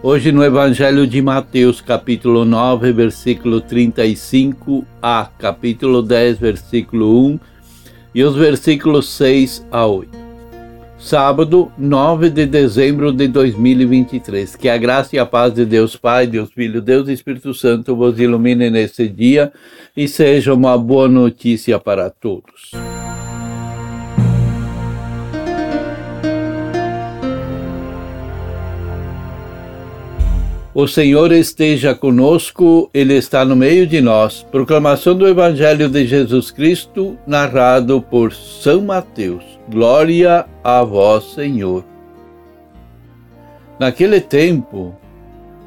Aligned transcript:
Hoje 0.00 0.30
no 0.30 0.44
Evangelho 0.44 1.08
de 1.08 1.20
Mateus, 1.20 1.80
capítulo 1.80 2.44
9, 2.44 2.92
versículo 2.92 3.60
35 3.60 4.86
a 5.02 5.28
capítulo 5.36 6.02
10, 6.02 6.38
versículo 6.38 7.26
1 7.26 7.40
e 8.14 8.22
os 8.22 8.36
versículos 8.36 9.08
6 9.08 9.66
a 9.72 9.84
8. 9.86 10.16
Sábado, 11.00 11.72
9 11.76 12.30
de 12.30 12.46
dezembro 12.46 13.12
de 13.12 13.26
2023. 13.26 14.54
Que 14.54 14.68
a 14.68 14.76
graça 14.76 15.16
e 15.16 15.18
a 15.18 15.26
paz 15.26 15.52
de 15.52 15.64
Deus 15.64 15.96
Pai, 15.96 16.28
Deus 16.28 16.52
Filho, 16.52 16.80
Deus 16.80 17.08
Espírito 17.08 17.52
Santo 17.52 17.96
vos 17.96 18.20
ilumine 18.20 18.70
nesse 18.70 19.08
dia 19.08 19.52
e 19.96 20.06
seja 20.06 20.54
uma 20.54 20.78
boa 20.78 21.08
notícia 21.08 21.76
para 21.76 22.08
todos. 22.08 22.70
O 30.80 30.86
Senhor 30.86 31.32
esteja 31.32 31.92
conosco, 31.92 32.88
Ele 32.94 33.14
está 33.14 33.44
no 33.44 33.56
meio 33.56 33.84
de 33.84 34.00
nós. 34.00 34.46
Proclamação 34.48 35.12
do 35.18 35.26
Evangelho 35.26 35.88
de 35.88 36.06
Jesus 36.06 36.52
Cristo, 36.52 37.18
narrado 37.26 38.00
por 38.00 38.32
São 38.32 38.82
Mateus. 38.82 39.42
Glória 39.68 40.46
a 40.62 40.84
vós, 40.84 41.34
Senhor. 41.34 41.84
Naquele 43.76 44.20
tempo, 44.20 44.94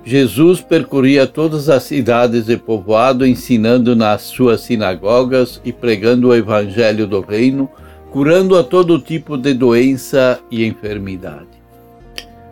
Jesus 0.05 0.61
percorria 0.61 1.27
todas 1.27 1.67
as 1.67 1.83
cidades 1.83 2.47
e 2.47 2.55
povoado, 2.55 3.27
ensinando 3.27 3.93
nas 3.97 4.21
suas 4.21 4.61
sinagogas 4.61 5.59
e 5.65 5.73
pregando 5.73 6.29
o 6.29 6.33
Evangelho 6.33 7.05
do 7.05 7.19
Reino, 7.19 7.69
curando 8.11 8.57
a 8.57 8.63
todo 8.63 8.97
tipo 8.97 9.35
de 9.35 9.53
doença 9.53 10.39
e 10.49 10.63
enfermidade. 10.65 11.50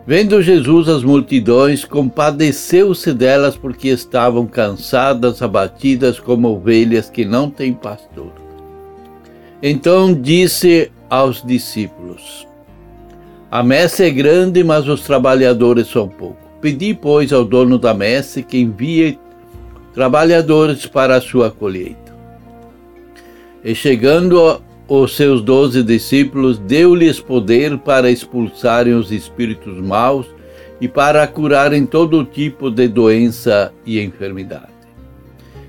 Vendo 0.06 0.42
Jesus 0.42 0.88
as 0.88 1.04
multidões, 1.04 1.84
compadeceu-se 1.84 3.12
delas 3.12 3.56
porque 3.56 3.88
estavam 3.88 4.46
cansadas, 4.46 5.42
abatidas 5.42 6.18
como 6.18 6.48
ovelhas 6.48 7.10
que 7.10 7.24
não 7.24 7.50
têm 7.50 7.72
pastor. 7.74 8.32
Então 9.62 10.14
disse 10.14 10.90
aos 11.08 11.42
discípulos: 11.42 12.46
A 13.50 13.62
messe 13.62 14.04
é 14.04 14.10
grande, 14.10 14.64
mas 14.64 14.88
os 14.88 15.02
trabalhadores 15.02 15.86
são 15.88 16.08
poucos. 16.08 16.48
Pedi, 16.60 16.94
pois, 16.94 17.32
ao 17.32 17.44
dono 17.44 17.78
da 17.78 17.92
messe 17.92 18.42
que 18.42 18.58
envie 18.58 19.18
trabalhadores 19.92 20.86
para 20.86 21.16
a 21.16 21.20
sua 21.20 21.50
colheita. 21.50 22.14
E 23.62 23.74
chegando 23.74 24.62
os 24.90 25.14
seus 25.14 25.40
doze 25.40 25.84
discípulos, 25.84 26.58
deu-lhes 26.58 27.20
poder 27.20 27.78
para 27.78 28.10
expulsarem 28.10 28.92
os 28.92 29.12
espíritos 29.12 29.80
maus 29.80 30.26
e 30.80 30.88
para 30.88 31.24
curarem 31.28 31.86
todo 31.86 32.24
tipo 32.24 32.68
de 32.72 32.88
doença 32.88 33.72
e 33.86 34.00
enfermidade. 34.00 34.66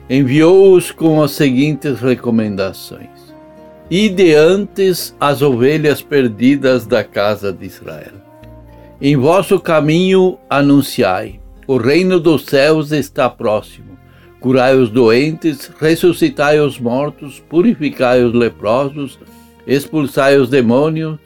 Enviou-os 0.09 0.89
com 0.89 1.21
as 1.21 1.31
seguintes 1.31 1.99
recomendações: 1.99 3.35
Ide 3.91 4.33
antes 4.33 5.15
as 5.19 5.43
ovelhas 5.43 6.01
perdidas 6.01 6.87
da 6.87 7.03
casa 7.03 7.53
de 7.53 7.67
Israel. 7.67 8.15
Em 8.99 9.15
vosso 9.15 9.59
caminho 9.59 10.39
anunciai: 10.49 11.39
o 11.67 11.77
reino 11.77 12.19
dos 12.19 12.45
céus 12.45 12.91
está 12.91 13.29
próximo 13.29 13.90
curai 14.41 14.75
os 14.75 14.89
doentes, 14.89 15.71
ressuscitai 15.79 16.59
os 16.59 16.79
mortos, 16.79 17.39
purificai 17.47 18.23
os 18.23 18.33
leprosos, 18.33 19.19
expulsai 19.65 20.37
os 20.37 20.49
demônios. 20.49 21.19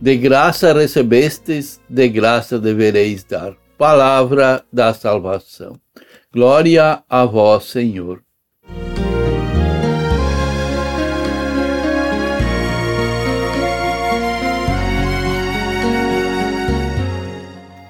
De 0.00 0.16
graça 0.16 0.72
recebestes, 0.72 1.80
de 1.88 2.08
graça 2.08 2.58
devereis 2.58 3.24
dar. 3.24 3.54
Palavra 3.76 4.64
da 4.72 4.94
salvação. 4.94 5.78
Glória 6.32 7.02
a 7.10 7.24
vós, 7.24 7.64
Senhor. 7.64 8.22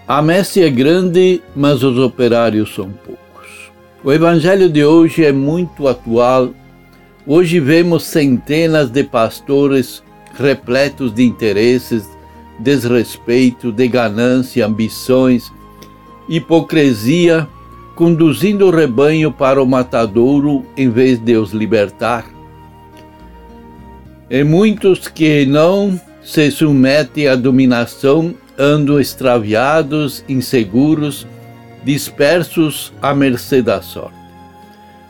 A 0.08 0.20
messe 0.20 0.62
é 0.62 0.68
grande, 0.68 1.42
mas 1.54 1.82
os 1.82 1.98
operários 1.98 2.74
são 2.74 2.90
poucos. 2.90 3.11
O 4.04 4.12
evangelho 4.12 4.68
de 4.68 4.84
hoje 4.84 5.24
é 5.24 5.30
muito 5.30 5.86
atual. 5.86 6.52
Hoje 7.24 7.60
vemos 7.60 8.02
centenas 8.02 8.90
de 8.90 9.04
pastores 9.04 10.02
repletos 10.34 11.14
de 11.14 11.22
interesses, 11.22 12.10
desrespeito, 12.58 13.70
de 13.70 13.86
ganância, 13.86 14.66
ambições, 14.66 15.52
hipocrisia, 16.28 17.46
conduzindo 17.94 18.66
o 18.66 18.70
rebanho 18.70 19.30
para 19.30 19.62
o 19.62 19.66
matadouro 19.66 20.66
em 20.76 20.90
vez 20.90 21.20
de 21.20 21.36
os 21.36 21.52
libertar. 21.52 22.26
E 24.28 24.42
muitos 24.42 25.06
que 25.06 25.46
não 25.46 26.00
se 26.24 26.50
submetem 26.50 27.28
à 27.28 27.36
dominação 27.36 28.34
andam 28.58 28.98
extraviados, 28.98 30.24
inseguros, 30.28 31.24
dispersos 31.84 32.92
à 33.00 33.14
mercê 33.14 33.62
da 33.62 33.82
sorte. 33.82 34.16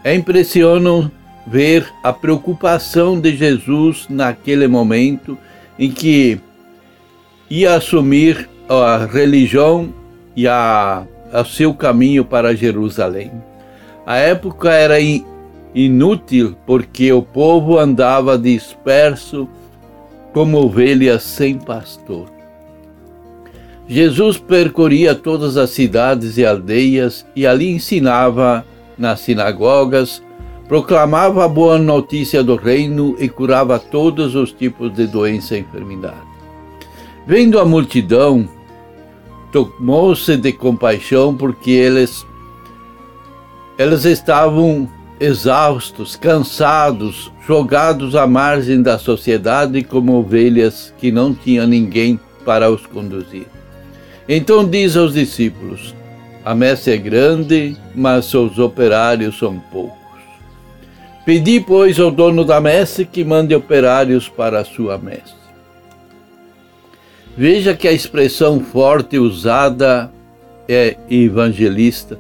É 0.05 0.15
impressionante 0.15 1.11
ver 1.47 1.87
a 2.03 2.13
preocupação 2.13 3.21
de 3.21 3.37
Jesus 3.37 4.07
naquele 4.09 4.67
momento 4.67 5.37
em 5.79 5.91
que 5.91 6.41
ia 7.51 7.75
assumir 7.75 8.49
a 8.69 9.07
religião 9.07 9.93
e 10.35 10.47
a, 10.49 11.05
a 11.33 11.45
seu 11.45 11.75
caminho 11.75 12.25
para 12.25 12.57
Jerusalém. 12.57 13.33
A 14.07 14.17
época 14.17 14.71
era 14.73 14.97
inútil 15.75 16.57
porque 16.67 17.13
o 17.13 17.23
povo 17.23 17.79
andava 17.79 18.39
disperso 18.39 19.49
como 20.33 20.59
ovelhas 20.59 21.23
sem 21.23 21.59
pastor. 21.59 22.42
Jesus 23.89 24.39
percorria 24.39 25.15
todas 25.15 25.57
as 25.57 25.71
cidades 25.71 26.39
e 26.39 26.47
aldeias 26.47 27.27
e 27.35 27.47
ali 27.47 27.71
ensinava 27.71 28.65
nas 28.97 29.21
sinagogas, 29.21 30.23
proclamava 30.69 31.45
a 31.45 31.49
boa 31.49 31.79
notícia 31.79 32.43
do 32.43 32.57
reino 32.57 33.17
e 33.19 33.29
curava 33.29 33.79
todos 33.79 34.35
os 34.35 34.53
tipos 34.53 34.93
de 34.95 35.07
doença 35.07 35.57
e 35.57 35.61
enfermidade. 35.61 36.33
Vendo 37.27 37.59
a 37.59 37.65
multidão, 37.65 38.49
tomou-se 39.51 40.37
de 40.37 40.53
compaixão 40.53 41.37
porque 41.37 41.71
eles, 41.71 42.25
eles 43.79 44.05
estavam 44.05 44.89
exaustos, 45.21 46.17
cansados, 46.17 47.31
jogados 47.47 48.17
à 48.17 48.27
margem 48.27 48.83
da 48.83 48.99
sociedade 48.99 49.83
como 49.85 50.15
ovelhas 50.15 50.93
que 50.99 51.13
não 51.13 51.35
tinham 51.35 51.67
ninguém 51.67 52.19
para 52.45 52.71
os 52.71 52.87
conduzir. 52.87 53.47
Então 54.29 54.69
diz 54.69 54.97
aos 54.97 55.15
discípulos: 55.15 55.95
A 56.45 56.55
messe 56.55 56.91
é 56.91 56.97
grande, 56.97 57.77
mas 57.95 58.33
os 58.35 58.59
operários 58.59 59.39
são 59.39 59.59
poucos. 59.73 59.99
Pedi, 61.25 61.61
pois, 61.61 62.01
ao 62.01 62.11
dono 62.11 62.45
da 62.45 62.61
messe 62.61 63.05
que 63.05 63.25
mande 63.25 63.55
operários 63.55 64.29
para 64.29 64.61
a 64.61 64.65
sua 64.65 64.99
messe. 64.99 65.43
Veja 67.37 67.75
que 67.75 67.89
a 67.89 67.93
expressão 67.93 68.61
forte 68.61 69.19
usada 69.19 70.11
é 70.69 70.97
evangelista. 71.09 72.19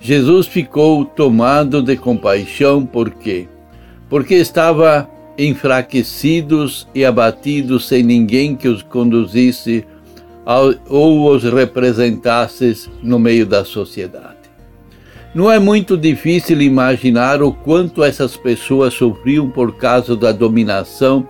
Jesus 0.00 0.46
ficou 0.46 1.04
tomado 1.04 1.82
de 1.82 1.96
compaixão, 1.96 2.84
por 2.84 3.10
quê? 3.10 3.48
Porque 4.08 4.34
estava 4.34 5.08
enfraquecidos 5.36 6.86
e 6.94 7.04
abatidos 7.04 7.88
sem 7.88 8.02
ninguém 8.02 8.54
que 8.54 8.68
os 8.68 8.82
conduzisse 8.82 9.84
ou 10.88 11.30
os 11.30 11.42
representasses 11.44 12.90
no 13.02 13.18
meio 13.18 13.46
da 13.46 13.64
sociedade. 13.64 14.44
Não 15.34 15.50
é 15.50 15.58
muito 15.58 15.96
difícil 15.96 16.60
imaginar 16.62 17.42
o 17.42 17.52
quanto 17.52 18.04
essas 18.04 18.36
pessoas 18.36 18.94
sofriam 18.94 19.50
por 19.50 19.76
causa 19.76 20.14
da 20.14 20.30
dominação 20.30 21.26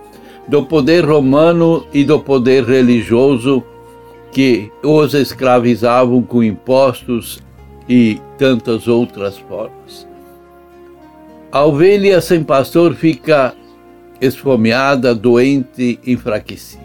do 0.47 0.63
poder 0.63 1.03
romano 1.03 1.87
e 1.91 2.03
do 2.03 2.19
poder 2.19 2.63
religioso 2.65 3.63
que 4.31 4.69
os 4.83 5.13
escravizavam 5.13 6.21
com 6.21 6.43
impostos 6.43 7.41
e 7.89 8.19
tantas 8.37 8.87
outras 8.87 9.37
formas. 9.37 10.07
A 11.51 11.63
ovelha 11.63 12.19
sem 12.21 12.43
pastor 12.43 12.93
fica 12.93 13.55
esfomeada, 14.19 15.15
doente, 15.15 15.99
enfraquecida. 16.05 16.84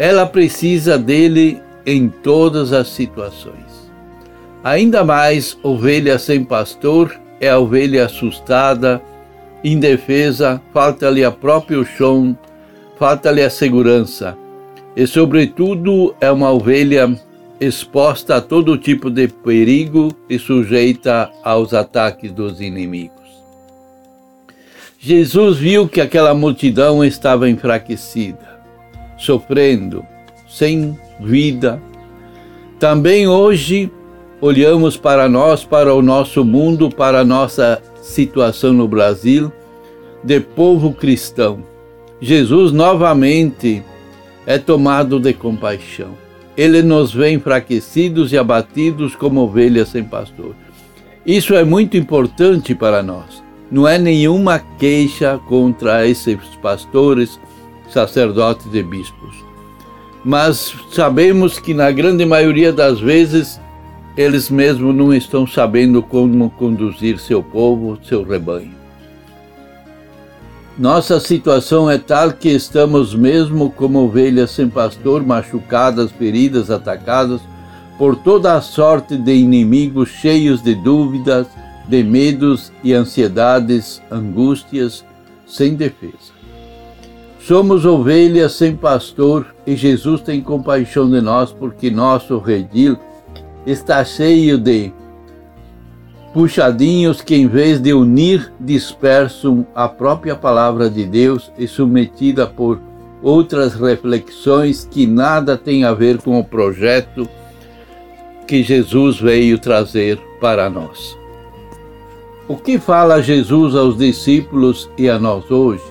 Ela 0.00 0.24
precisa 0.24 0.96
dele 0.96 1.60
em 1.84 2.08
todas 2.08 2.72
as 2.72 2.88
situações. 2.88 3.92
Ainda 4.64 5.04
mais, 5.04 5.58
ovelha 5.62 6.18
sem 6.18 6.42
pastor 6.42 7.14
é 7.38 7.50
a 7.50 7.58
ovelha 7.58 8.06
assustada, 8.06 8.98
indefesa, 9.62 10.58
falta-lhe 10.72 11.22
a 11.22 11.30
próprio 11.30 11.84
chão, 11.84 12.34
falta-lhe 12.98 13.42
a 13.42 13.50
segurança. 13.50 14.34
E, 14.96 15.06
sobretudo, 15.06 16.14
é 16.18 16.30
uma 16.30 16.50
ovelha 16.50 17.14
exposta 17.60 18.36
a 18.36 18.40
todo 18.40 18.78
tipo 18.78 19.10
de 19.10 19.28
perigo 19.28 20.16
e 20.30 20.38
sujeita 20.38 21.30
aos 21.44 21.74
ataques 21.74 22.32
dos 22.32 22.62
inimigos. 22.62 23.20
Jesus 24.98 25.58
viu 25.58 25.86
que 25.86 26.00
aquela 26.00 26.32
multidão 26.32 27.04
estava 27.04 27.50
enfraquecida, 27.50 28.59
sofrendo, 29.20 30.04
sem 30.48 30.98
vida. 31.20 31.80
Também 32.78 33.28
hoje 33.28 33.90
olhamos 34.40 34.96
para 34.96 35.28
nós, 35.28 35.64
para 35.64 35.94
o 35.94 36.02
nosso 36.02 36.44
mundo, 36.44 36.90
para 36.90 37.20
a 37.20 37.24
nossa 37.24 37.80
situação 38.02 38.72
no 38.72 38.88
Brasil, 38.88 39.52
de 40.24 40.40
povo 40.40 40.92
cristão. 40.92 41.60
Jesus 42.20 42.72
novamente 42.72 43.82
é 44.46 44.58
tomado 44.58 45.20
de 45.20 45.32
compaixão. 45.32 46.14
Ele 46.56 46.82
nos 46.82 47.12
vê 47.12 47.30
enfraquecidos 47.30 48.32
e 48.32 48.38
abatidos 48.38 49.14
como 49.14 49.42
ovelhas 49.42 49.88
sem 49.88 50.02
pastor. 50.02 50.54
Isso 51.24 51.54
é 51.54 51.64
muito 51.64 51.96
importante 51.96 52.74
para 52.74 53.02
nós 53.02 53.42
não 53.70 53.86
é 53.86 53.96
nenhuma 53.98 54.58
queixa 54.58 55.38
contra 55.46 56.06
esses 56.06 56.36
pastores, 56.60 57.38
sacerdotes 57.92 58.66
e 58.72 58.82
bispos. 58.82 59.34
Mas 60.24 60.74
sabemos 60.92 61.58
que 61.58 61.72
na 61.72 61.90
grande 61.90 62.26
maioria 62.26 62.72
das 62.72 63.00
vezes 63.00 63.60
eles 64.16 64.50
mesmos 64.50 64.94
não 64.94 65.14
estão 65.14 65.46
sabendo 65.46 66.02
como 66.02 66.50
conduzir 66.50 67.18
seu 67.18 67.42
povo, 67.42 67.98
seu 68.02 68.22
rebanho. 68.22 68.80
Nossa 70.78 71.20
situação 71.20 71.90
é 71.90 71.98
tal 71.98 72.32
que 72.32 72.48
estamos 72.48 73.14
mesmo 73.14 73.70
como 73.70 74.04
ovelhas 74.04 74.50
sem 74.50 74.68
pastor, 74.68 75.24
machucadas, 75.24 76.10
feridas, 76.10 76.70
atacadas 76.70 77.40
por 77.98 78.16
toda 78.16 78.54
a 78.54 78.62
sorte 78.62 79.16
de 79.16 79.34
inimigos 79.34 80.08
cheios 80.08 80.62
de 80.62 80.74
dúvidas, 80.74 81.46
de 81.86 82.02
medos 82.02 82.72
e 82.82 82.94
ansiedades, 82.94 84.00
angústias, 84.10 85.04
sem 85.46 85.74
defesa. 85.74 86.39
Somos 87.40 87.86
ovelhas 87.86 88.52
sem 88.52 88.76
pastor 88.76 89.46
e 89.66 89.74
Jesus 89.74 90.20
tem 90.20 90.42
compaixão 90.42 91.10
de 91.10 91.22
nós 91.22 91.52
porque 91.52 91.90
nosso 91.90 92.38
redil 92.38 92.98
está 93.66 94.04
cheio 94.04 94.58
de 94.58 94.92
puxadinhos 96.34 97.22
que, 97.22 97.34
em 97.34 97.48
vez 97.48 97.80
de 97.80 97.94
unir, 97.94 98.52
dispersam 98.60 99.66
a 99.74 99.88
própria 99.88 100.36
palavra 100.36 100.88
de 100.90 101.06
Deus 101.06 101.50
e 101.58 101.66
submetida 101.66 102.46
por 102.46 102.78
outras 103.22 103.74
reflexões 103.74 104.86
que 104.88 105.06
nada 105.06 105.56
tem 105.56 105.84
a 105.84 105.94
ver 105.94 106.18
com 106.18 106.38
o 106.38 106.44
projeto 106.44 107.26
que 108.46 108.62
Jesus 108.62 109.18
veio 109.18 109.58
trazer 109.58 110.18
para 110.40 110.68
nós. 110.68 111.18
O 112.46 112.56
que 112.56 112.78
fala 112.78 113.22
Jesus 113.22 113.74
aos 113.74 113.96
discípulos 113.96 114.90
e 114.98 115.08
a 115.08 115.18
nós 115.18 115.50
hoje? 115.50 115.89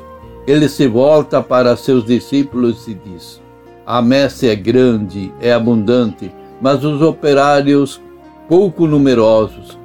Ele 0.50 0.68
se 0.68 0.88
volta 0.88 1.44
para 1.44 1.78
seus 1.78 2.04
discípulos 2.04 2.88
e 2.88 2.96
diz: 2.96 3.40
A 3.86 4.02
messe 4.02 4.48
é 4.48 4.56
grande, 4.56 5.32
é 5.40 5.54
abundante, 5.54 6.34
mas 6.60 6.84
os 6.84 7.04
operários 7.04 8.02
pouco 8.48 8.88
numerosos. 8.88 9.78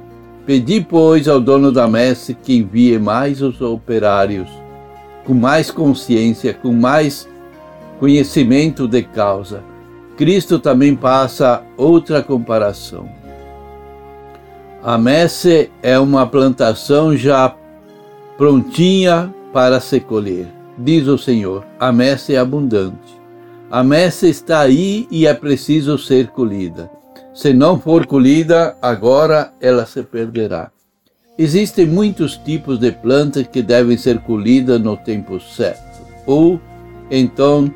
Pedi, 0.43 0.81
pois, 0.81 1.27
ao 1.27 1.39
dono 1.39 1.71
da 1.71 1.87
messe 1.87 2.33
que 2.33 2.57
envie 2.57 2.97
mais 2.97 3.43
os 3.43 3.61
operários, 3.61 4.49
com 5.23 5.35
mais 5.35 5.69
consciência, 5.69 6.51
com 6.51 6.73
mais 6.73 7.29
conhecimento 7.99 8.87
de 8.87 9.03
causa. 9.03 9.63
Cristo 10.17 10.57
também 10.57 10.95
passa 10.95 11.61
outra 11.77 12.23
comparação. 12.23 13.07
A 14.81 14.97
messe 14.97 15.69
é 15.83 15.99
uma 15.99 16.25
plantação 16.25 17.15
já 17.15 17.53
prontinha 18.35 19.31
para 19.53 19.79
se 19.79 19.99
colher. 19.99 20.54
Diz 20.77 21.07
o 21.07 21.17
Senhor: 21.17 21.65
a 21.79 21.91
messe 21.91 22.35
é 22.35 22.37
abundante. 22.37 23.15
A 23.71 23.83
messe 23.83 24.29
está 24.29 24.59
aí 24.59 25.07
e 25.09 25.25
é 25.25 25.33
preciso 25.33 25.97
ser 25.97 26.27
colhida. 26.27 26.89
Se 27.33 27.53
não 27.53 27.79
for 27.79 28.05
colhida, 28.05 28.77
agora 28.81 29.51
ela 29.59 29.85
se 29.85 30.03
perderá. 30.03 30.71
Existem 31.37 31.85
muitos 31.85 32.37
tipos 32.37 32.79
de 32.79 32.91
plantas 32.91 33.47
que 33.47 33.61
devem 33.61 33.97
ser 33.97 34.19
colhidas 34.19 34.79
no 34.79 34.95
tempo 34.95 35.39
certo, 35.39 36.01
ou 36.25 36.59
então 37.11 37.69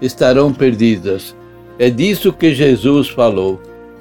estarão 0.00 0.52
perdidas. 0.52 1.36
É 1.78 1.90
disso 1.90 2.32
que 2.32 2.54
Jesus 2.54 3.08
falou. 3.08 3.60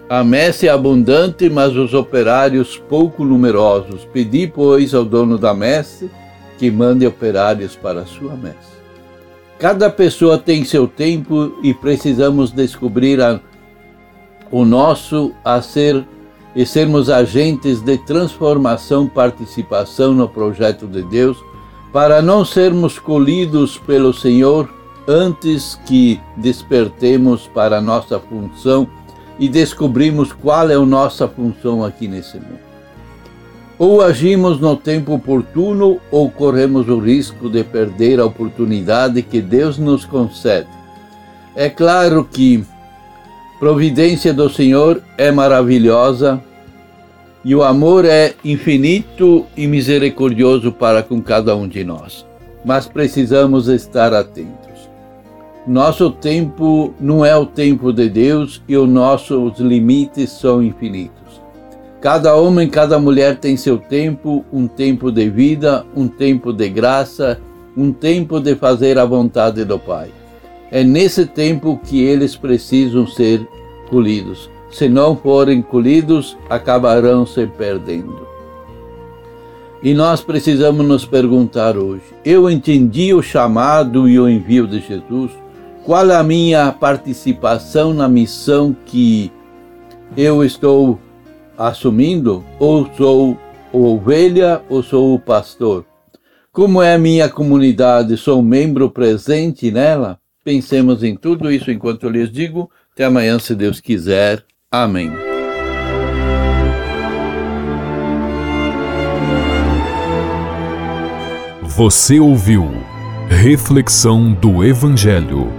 A 0.10 0.24
messe 0.24 0.68
é 0.68 0.72
abundante, 0.72 1.50
mas 1.50 1.75
os 1.75 1.94
operários 1.94 2.78
pouco 2.90 3.24
numerosos. 3.24 4.06
Pedi, 4.06 4.48
pois, 4.48 4.94
ao 4.95 5.04
dono 5.04 5.38
da 5.38 5.54
messe 5.54 6.10
que 6.57 6.71
mande 6.71 7.06
operários 7.06 7.75
para 7.75 8.01
a 8.01 8.06
sua 8.06 8.36
messe. 8.36 8.77
Cada 9.59 9.89
pessoa 9.89 10.38
tem 10.38 10.63
seu 10.63 10.88
tempo 10.88 11.57
e 11.63 11.74
precisamos 11.74 12.51
descobrir 12.51 13.21
a, 13.21 13.39
o 14.51 14.63
nosso 14.63 15.31
a 15.44 15.62
ser 15.62 16.06
e 16.56 16.65
sermos 16.65 17.09
agentes 17.09 17.81
de 17.81 17.98
transformação, 18.00 19.07
participação 19.07 20.13
no 20.13 20.27
projeto 20.27 20.88
de 20.88 21.04
Deus, 21.04 21.38
para 21.94 22.21
não 22.21 22.44
sermos 22.44 23.00
colhidos 23.00 23.77
pelo 23.77 24.13
Senhor 24.13 24.69
antes 25.07 25.80
que 25.86 26.19
despertemos 26.36 27.47
para 27.47 27.78
a 27.78 27.81
nossa 27.81 28.19
função 28.19 28.87
e 29.40 29.47
descobrimos 29.47 30.33
qual 30.33 30.69
é 30.69 30.76
a 30.76 30.80
nossa 30.80 31.28
função 31.28 31.83
aqui 31.83 32.07
nesse 32.07 32.37
mundo. 32.37 32.67
Ou 33.80 34.02
agimos 34.02 34.60
no 34.60 34.76
tempo 34.76 35.14
oportuno 35.14 36.00
ou 36.10 36.31
corremos 36.31 36.88
o 36.88 37.00
risco 37.00 37.50
de 37.50 37.64
perder 37.64 38.19
a 38.19 38.26
oportunidade 38.26 39.22
que 39.22 39.40
Deus 39.40 39.78
nos 39.78 40.04
concede. 40.04 40.68
É 41.56 41.69
claro 41.69 42.24
que 42.24 42.64
providência 43.60 44.34
do 44.34 44.50
Senhor 44.50 45.02
é 45.18 45.31
maravilhosa 45.31 46.42
e 47.46 47.56
o 47.56 47.64
amor 47.64 48.04
é 48.04 48.34
infinito 48.44 49.46
e 49.56 49.68
misericordioso 49.68 50.72
para 50.72 51.04
com 51.04 51.22
cada 51.22 51.56
um 51.56 51.68
de 51.68 51.84
nós. 51.84 52.26
Mas 52.66 52.88
precisamos 52.88 53.68
estar 53.68 54.14
atentos. 54.14 54.68
Nosso 55.68 56.10
tempo 56.10 56.94
não 57.00 57.26
é 57.26 57.36
o 57.36 57.46
tempo 57.46 57.92
de 57.92 58.10
Deus 58.10 58.62
e 58.68 58.76
os 58.76 58.90
nossos 58.90 59.60
limites 59.60 60.31
são 60.31 60.64
infinitos. 60.64 61.27
Cada 62.07 62.33
homem, 62.37 62.69
cada 62.69 62.97
mulher 62.97 63.35
tem 63.35 63.57
seu 63.57 63.78
tempo, 63.78 64.45
um 64.49 64.66
tempo 64.66 65.11
de 65.11 65.30
vida, 65.30 65.85
um 65.94 66.07
tempo 66.07 66.54
de 66.54 66.69
graça, 66.69 67.37
um 67.76 67.92
tempo 67.92 68.40
de 68.40 68.56
fazer 68.56 68.97
a 68.97 69.04
vontade 69.04 69.66
do 69.66 69.78
Pai. 69.78 70.09
É 70.71 70.85
nesse 70.85 71.26
tempo 71.26 71.78
que 71.83 72.02
eles 72.02 72.33
precisam 72.33 73.06
ser 73.06 73.45
colhidos. 73.90 74.49
Se 74.71 74.87
não 74.87 75.18
forem 75.18 75.61
colhidos, 75.61 76.37
acabarão 76.49 77.26
se 77.26 77.45
perdendo. 77.45 78.26
E 79.83 79.94
nós 79.94 80.21
precisamos 80.21 80.87
nos 80.87 81.04
perguntar 81.04 81.76
hoje: 81.76 82.06
eu 82.23 82.49
entendi 82.49 83.14
o 83.14 83.21
chamado 83.21 84.07
e 84.07 84.18
o 84.18 84.30
envio 84.30 84.66
de 84.66 84.80
Jesus? 84.80 85.31
Qual 85.83 86.09
a 86.09 86.23
minha 86.23 86.71
participação 86.71 87.94
na 87.94 88.07
missão 88.07 88.73
que 88.85 89.30
eu 90.16 90.42
estou 90.42 90.97
assumindo? 91.57 92.44
Ou 92.59 92.90
sou 92.95 93.37
ovelha 93.73 94.61
ou 94.69 94.83
sou 94.83 95.16
o 95.16 95.19
pastor? 95.19 95.85
Como 96.52 96.81
é 96.81 96.95
a 96.95 96.99
minha 96.99 97.30
comunidade? 97.30 98.18
Sou 98.18 98.42
membro 98.42 98.90
presente 98.90 99.71
nela? 99.71 100.19
Pensemos 100.44 101.04
em 101.04 101.16
tudo 101.16 101.52
isso 101.52 101.69
enquanto 101.69 102.04
eu 102.04 102.09
lhes 102.09 102.31
digo. 102.31 102.69
Até 102.94 103.06
amanhã, 103.06 103.37
se 103.37 103.54
Deus 103.54 103.80
quiser. 103.80 104.44
Amém. 104.71 105.11
Você 111.64 112.19
ouviu 112.19 112.66
Reflexão 113.30 114.33
do 114.33 114.64
Evangelho 114.64 115.52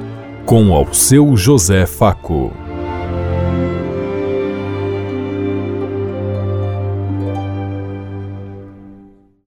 com 0.44 0.72
ao 0.74 0.92
seu 0.92 1.36
José 1.36 1.86
Faco. 1.86 2.67